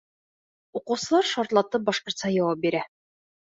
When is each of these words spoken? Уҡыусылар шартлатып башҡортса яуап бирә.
Уҡыусылар 0.79 1.29
шартлатып 1.33 1.87
башҡортса 1.91 2.35
яуап 2.39 2.67
бирә. 2.67 2.83